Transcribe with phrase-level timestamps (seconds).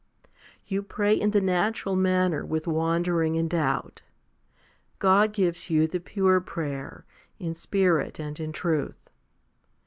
[0.65, 4.01] You pray in the natural manner with wandering and doubt;
[4.97, 7.05] God gives you the pure prayer,
[7.37, 9.11] in Spirit and in truth.'